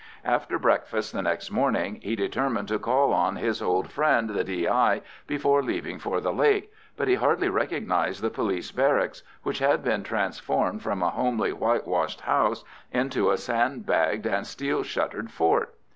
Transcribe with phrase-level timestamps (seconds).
[0.25, 5.03] After breakfast the next morning he determined to call on his old friend the D.I.
[5.27, 10.01] before leaving for the lake, but he hardly recognised the police barracks, which had been
[10.01, 15.75] transformed from a homely whitewashed house into a sandbagged and steel shuttered fort.